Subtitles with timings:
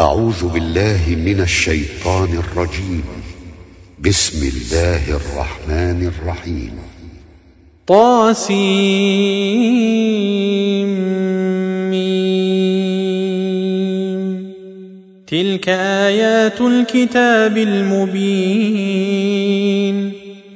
[0.00, 3.04] أعوذ بالله من الشيطان الرجيم.
[3.98, 6.72] بسم الله الرحمن الرحيم.
[7.86, 8.58] طاسيم.
[15.26, 18.92] تلك آيات الكتاب المبين.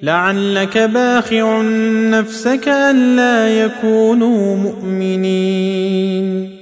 [0.02, 1.62] لعلك باخع
[2.11, 6.61] نفسك ألا يكونوا مؤمنين.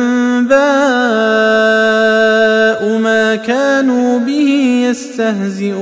[3.31, 5.81] ما كانوا به يستهزئون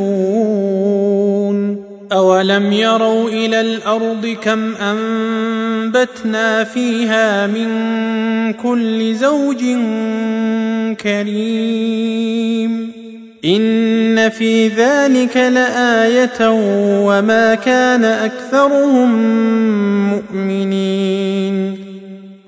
[2.11, 7.69] أولم يروا إلى الأرض كم أنبتنا فيها من
[8.53, 9.63] كل زوج
[11.01, 12.91] كريم
[13.45, 16.49] إن في ذلك لآية
[17.05, 19.09] وما كان أكثرهم
[20.09, 21.78] مؤمنين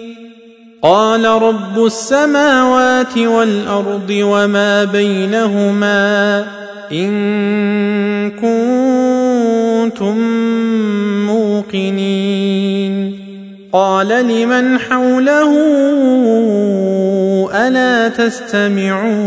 [0.83, 6.45] قال رب السماوات والأرض وما بينهما
[6.91, 7.11] إن
[8.31, 10.17] كنتم
[11.27, 13.21] موقنين.
[13.73, 15.51] قال لمن حوله
[17.53, 19.21] ألا تستمعون؟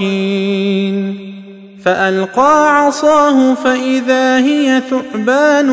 [1.86, 5.68] فألقى عصاه فإذا هي ثعبان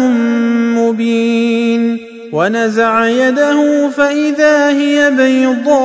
[0.74, 1.98] مبين.
[2.32, 5.78] ونزع يده فإذا هي بيضاء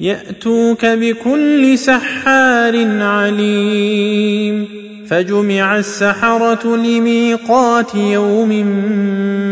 [0.00, 4.68] يأتوك بكل سحار عليم
[5.08, 8.66] فجمع السحرة لميقات يوم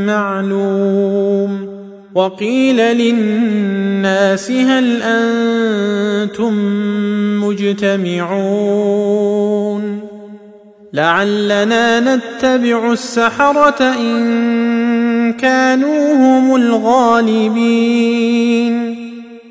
[0.06, 1.68] معلوم
[2.14, 6.54] وقيل للناس هل أنتم
[7.44, 8.78] مجتمعون
[10.92, 18.08] لعلنا نتبع السحرة إن كانوا هم الغالبين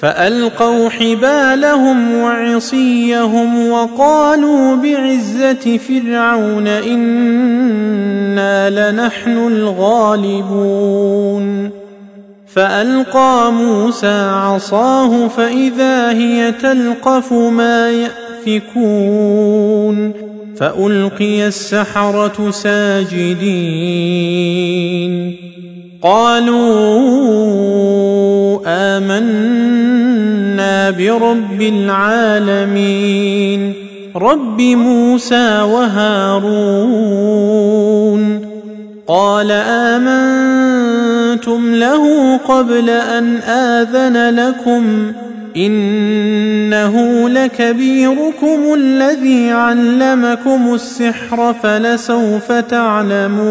[0.00, 8.10] فألقوا حبالهم وعصيهم وقالوا بعزة فرعون إنا
[8.70, 10.60] لنحن الغالبون.
[12.54, 17.90] فألقى موسى عصاه فإذا هي تلقف ما
[18.46, 20.12] يأفكون.
[20.56, 23.50] فألقي السحرة ساجدين.
[26.02, 26.60] قالوا
[28.66, 33.74] آمنا برب العالمين
[34.16, 36.40] رب موسى وهارون.
[39.06, 45.12] قال آمنتم له قبل أن آذن لكم
[45.56, 53.50] إنه لكبيركم الذي علمكم السحر فلسوف تعلمون.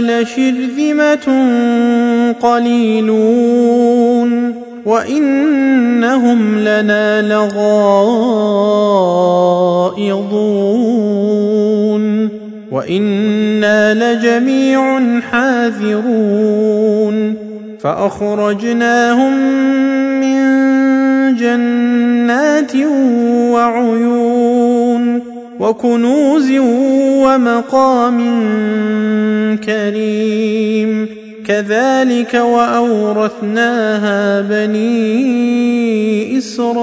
[0.00, 1.26] لشرذمة
[2.40, 3.52] قليلون.
[4.86, 8.42] وإنهم لنا لغائظون
[13.94, 17.16] لجميع حاذرون
[17.80, 19.32] فاخرجناهم
[20.20, 20.42] من
[21.36, 22.76] جنات
[23.52, 25.22] وعيون
[25.60, 26.50] وكنوز
[27.22, 28.18] ومقام
[29.66, 31.08] كريم
[31.46, 34.00] كذلك واورثناها
[34.40, 36.82] بني اسرائيل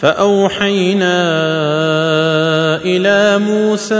[0.00, 1.16] فأوحينا
[2.84, 3.94] إلى موسى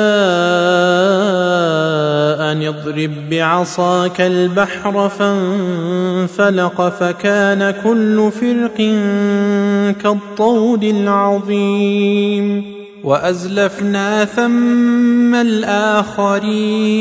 [2.41, 8.77] أن اضرب بعصاك البحر فانفلق فكان كل فرق
[10.03, 12.65] كالطود العظيم
[13.05, 17.01] وأزلفنا ثم الآخرين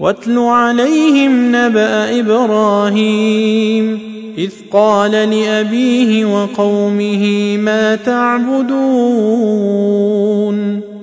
[0.00, 4.00] واتل عليهم نبأ إبراهيم
[4.38, 8.80] إذ قال لأبيه وقومه ما تعبدون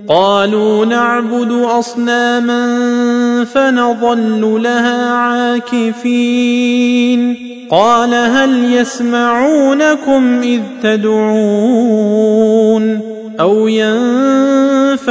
[0.09, 2.63] قالوا نعبد أصناما
[3.43, 6.67] فنظل لها عاكفين
[7.71, 12.27] قال هل يسمعونكم إذ تدعون
[13.39, 15.07] أو ينفعونكم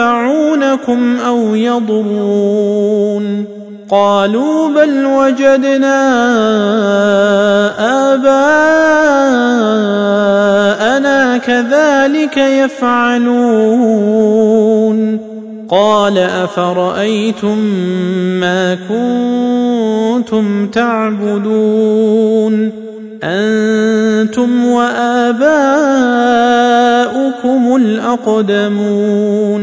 [1.17, 3.56] أو يضرون
[3.91, 6.03] قالوا بل وجدنا
[8.15, 9.77] آباءنا
[11.37, 13.77] كذلك يفعلون.
[15.69, 17.59] قال أفرأيتم
[18.41, 22.73] ما كنتم تعبدون؟
[23.25, 25.37] أنتم وآباؤكم
[27.77, 29.63] الأقدمون.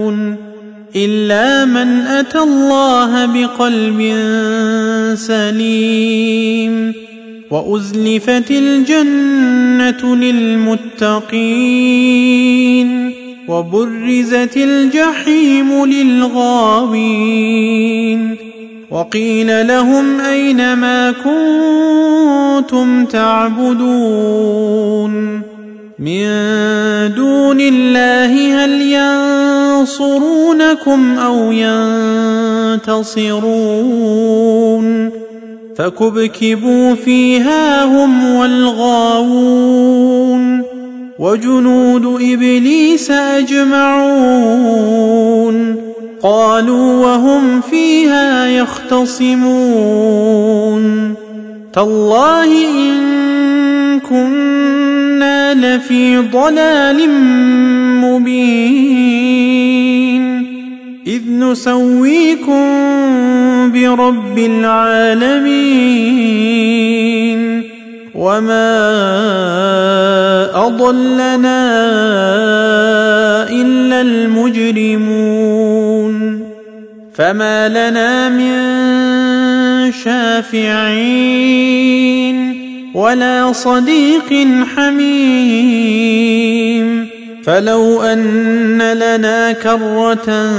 [0.95, 4.13] إلا من أتى الله بقلب
[5.15, 6.93] سليم
[7.51, 11.21] وأزلفت الجنة للمتقين
[13.47, 17.41] وبرزت الجحيم للغاوين
[18.91, 24.61] وقيل لهم أين ما كنتم تعبدون
[25.99, 26.25] من
[27.15, 28.81] دون الله هل
[29.81, 31.51] ينصرونكم أو
[32.81, 33.51] ينتصرون
[35.75, 39.81] فكبكبوا فيها هم والغاوون
[41.19, 44.21] وجنود إبليس أجمعون
[46.23, 49.53] قالوا وهم فيها يختصمون
[51.73, 57.09] تالله إن كنا لفي ضلال
[58.01, 59.60] مبين
[61.11, 62.63] إذ نسويكم
[63.71, 65.81] برب العالمين.
[68.15, 68.71] وما
[70.67, 71.61] أضلنا
[73.49, 75.31] إلا المجرمون.
[77.13, 78.61] فما لنا من
[79.91, 81.41] شافعين
[82.93, 86.31] ولا صديق حميم.
[87.45, 90.53] فلو أن لنا كرة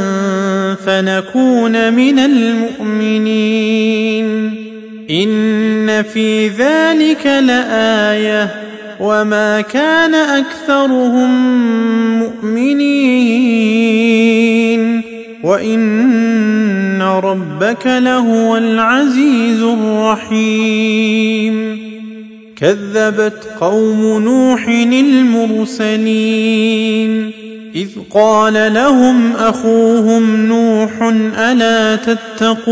[0.75, 3.45] فنكون من المؤمنين.
[5.11, 8.51] إن في ذلك لآية.
[9.01, 11.31] وما كان أكثرهم
[12.19, 13.43] مؤمنين.
[15.43, 20.33] وإن ربك لهو العزيز الرحيم.
[22.63, 24.69] كذبت قوم نوح
[25.89, 27.31] المرسلين
[27.75, 30.91] إذ قال لهم أخوهم نوح
[31.39, 32.63] ألا تتقون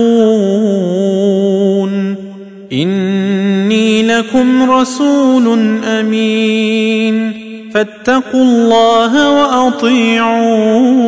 [2.72, 7.32] إني لكم رسول أمين
[7.74, 11.00] فاتقوا الله وأطيعون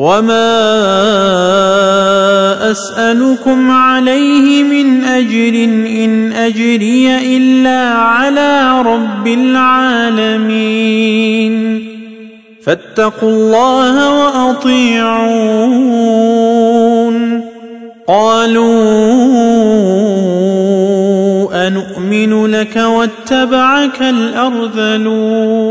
[0.00, 0.56] وما
[2.70, 5.64] اسالكم عليه من اجر
[6.04, 10.70] ان اجري الا على رب العالمين
[12.62, 15.50] فاتقوا الله واطيعون
[18.08, 18.66] قالوا
[21.66, 25.70] انومن لك واتبعك الارذلون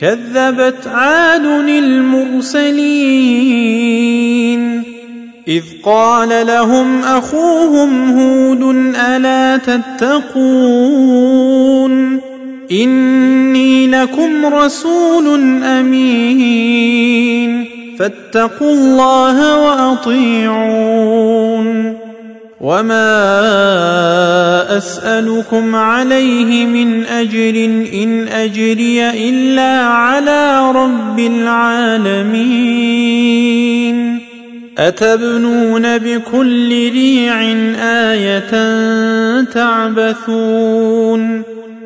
[0.00, 2.82] كذبت عاد المرسلين
[5.48, 8.62] اذ قال لهم اخوهم هود
[8.96, 10.32] الا تتقون
[12.72, 17.64] اني لكم رسول امين
[17.98, 21.12] فاتقوا الله واطيعون
[22.62, 23.16] وما
[24.76, 32.62] اسالكم عليه من اجر ان اجري الا على رب العالمين
[34.78, 37.42] اتبنون بكل ريع
[37.82, 38.50] إيه
[39.44, 41.42] تعبثون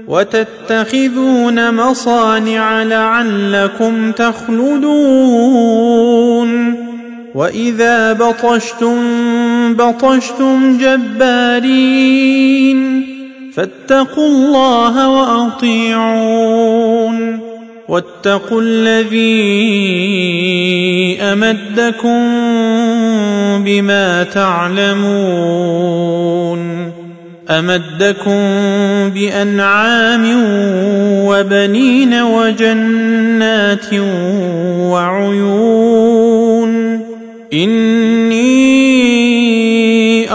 [0.09, 5.57] وتتخذون مصانع لعلكم تخلدون
[7.35, 8.97] واذا بطشتم
[9.77, 12.37] بطشتم جبارين
[13.55, 16.67] فاتقوا الله وأطيعون
[17.89, 19.57] واتقوا الذي
[21.21, 22.25] أمدكم
[23.65, 25.87] بما تعلمون
[27.51, 28.41] أمدكم
[29.15, 30.25] بأنعام
[31.27, 33.95] وبنين وجنات
[34.91, 36.27] وعيون
[37.53, 39.26] إني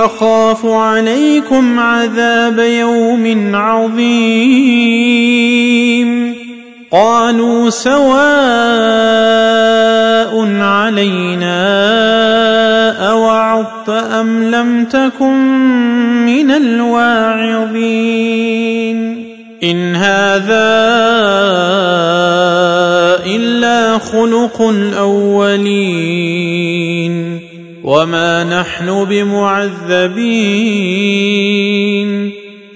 [0.06, 5.22] أخاف عليكم عذاب يوم عظيم.
[6.92, 8.12] قالوا سواء
[10.62, 11.62] علينا
[13.12, 15.38] أوعظت أم لم تكن
[16.26, 18.12] من الواعظين.
[19.64, 20.82] إن هذا
[23.26, 26.32] إلا خلق الأولين.
[27.84, 30.22] وما نحن بمعذبين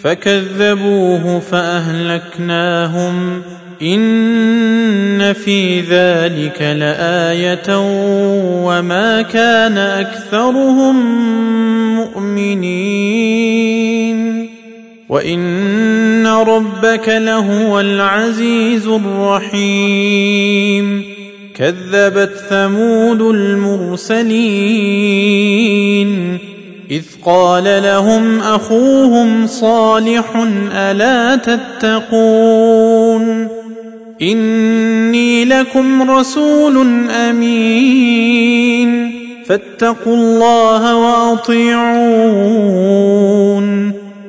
[0.01, 3.41] فكذبوه فاهلكناهم
[3.81, 7.77] ان في ذلك لايه
[8.65, 10.95] وما كان اكثرهم
[11.95, 13.75] مؤمنين
[15.09, 20.35] وان ربك لهو العزيز الرحيم
[21.55, 24.35] كذبت ثمود المرسلين
[26.91, 32.45] إذ قال لهم أخوهم صالح ألا تتقون
[34.21, 39.11] إني لكم رسول أمين
[39.45, 41.95] فاتقوا الله وأطيعون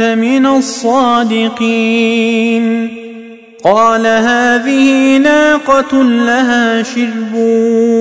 [0.00, 1.86] من الصادقين.
[3.64, 7.34] قال هذه ناقة لها شرب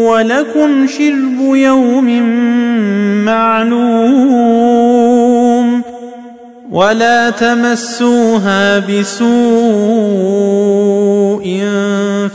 [0.08, 2.22] ولكم شرب يوم
[3.26, 4.56] معلوم.
[6.72, 9.26] ولا تمسوها بسوء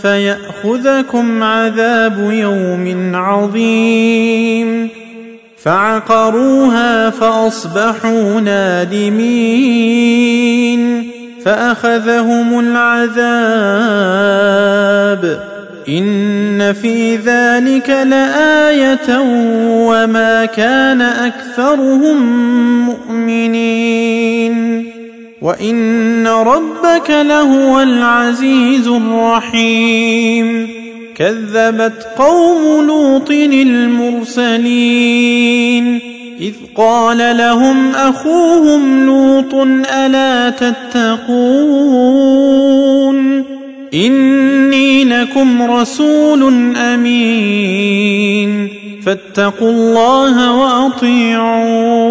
[0.02, 4.89] فيأخذكم عذاب يوم عظيم.
[5.64, 10.00] فعقروها فأصبحوا نادمين
[11.44, 13.30] فأخذهم العذاب
[15.88, 19.18] إن في ذلك لآية
[19.88, 22.16] وما كان أكثرهم
[22.86, 24.60] مؤمنين
[25.42, 30.79] وإن ربك لهو العزيز الرحيم
[31.20, 34.70] كذبت قوم لوط المرسلين.
[36.40, 39.54] إذ قال لهم أخوهم لوط
[39.94, 41.20] ألا تتقون؟
[43.94, 48.68] إني لكم رسول أمين.
[49.06, 52.10] فاتقوا الله وأطيعون.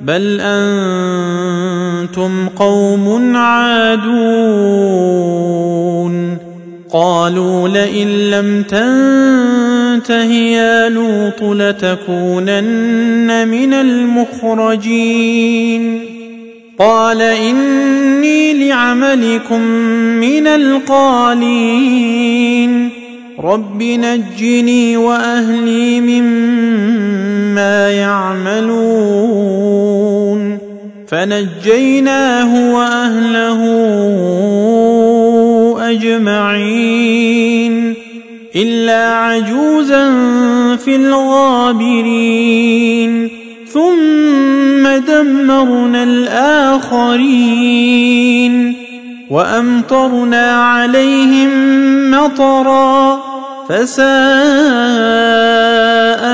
[0.00, 4.08] بل أنتم قوم عادون
[6.92, 12.68] قالوا لئن لم تنته يا لوط لتكونن
[13.48, 15.28] من المخرجين
[16.78, 19.60] قال اني لعملكم
[20.20, 22.18] من القالين
[23.40, 29.58] رب نجني واهلي مما يعملون
[31.08, 33.60] فنجيناه واهله
[35.90, 37.94] اجمعين
[38.56, 40.10] الا عجوزا
[40.76, 42.48] في الغابرين
[43.72, 47.58] ثم دمرنا الاخرين
[49.30, 51.50] وامطرنا عليهم
[52.10, 53.27] مطرا
[53.68, 54.08] فساء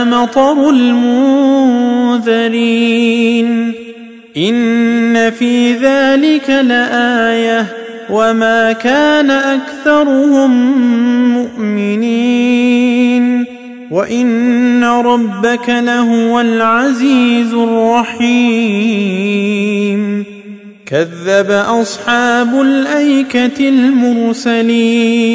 [0.04, 2.24] مطر المنذرين.
[4.36, 7.66] إن في ذلك لآية
[8.10, 10.78] وما كان أكثرهم
[11.34, 13.44] مؤمنين.
[13.90, 18.64] وإن ربك لهو العزيز الرحيم.
[20.86, 25.34] كذب أصحاب الأيكة المرسلين.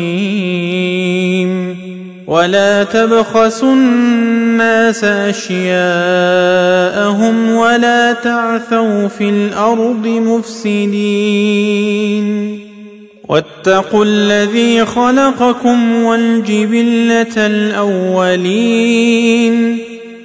[2.27, 5.71] ولا تبخسوا الناس أشياءهم
[7.51, 11.11] ولا تعثوا في الأرض مفسدين.
[13.29, 19.11] واتقوا الذي خلقكم والجبلة الأولين.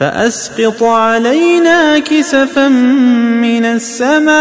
[0.00, 4.36] فأسقط علينا كسفا من السماء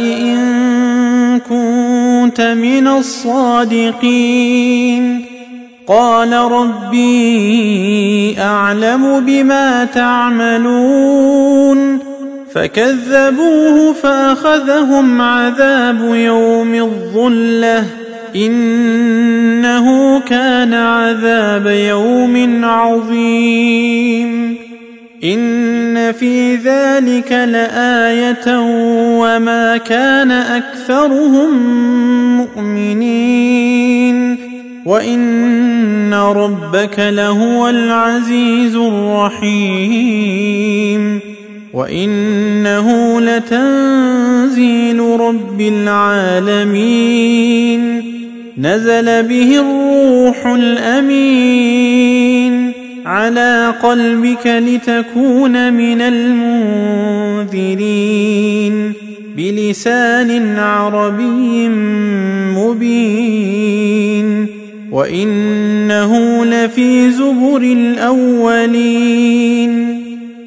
[0.00, 3.94] إن كنت من الصادقين.
[5.86, 11.98] قال ربي أعلم بما تعملون.
[12.54, 18.01] فكذبوه فأخذهم عذاب يوم الظلة.
[18.36, 24.56] إنه كان عذاب يوم عظيم.
[25.24, 28.58] إن في ذلك لآية
[29.20, 31.50] وما كان أكثرهم
[32.36, 34.36] مؤمنين.
[34.86, 40.22] وإن ربك لهو العزيز الرحيم.
[41.74, 46.92] وإنه لتنزيل رب العالمين.
[48.58, 51.92] نزل به الروح الأمين
[53.06, 56.00] على قلبك لتكون من
[57.50, 58.92] المنذرين
[59.36, 61.68] بلسان عربي
[62.58, 64.46] مبين
[64.92, 69.51] وإنه لفي زبر الأولين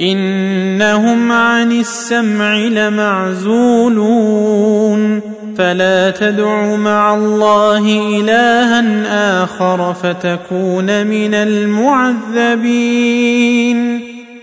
[0.00, 4.08] إنهم عن السمع لمعزولون
[5.58, 7.78] فلا تدع مع الله
[8.20, 12.58] إلها آخر فتكون من المعذبين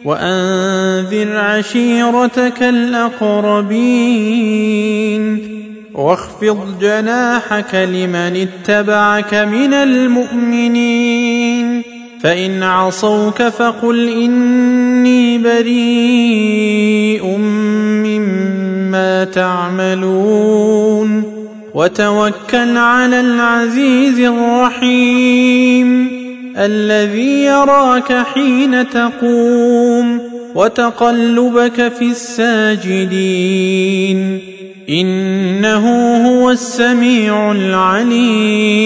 [0.06, 3.96] وأنذر عشيرتك الأقربين
[5.94, 11.16] واخفض جناحك لمن اتبعك من المؤمنين
[12.26, 17.38] فإن عصوك فقل إني بريء
[18.06, 21.24] مما تعملون
[21.74, 26.08] وتوكل على العزيز الرحيم
[26.58, 30.20] الذي يراك حين تقوم
[30.56, 33.20] وتقلبك في الساجدين
[34.90, 38.86] إنه هو السميع العليم